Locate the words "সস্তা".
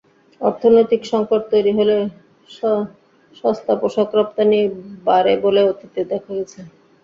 3.35-3.73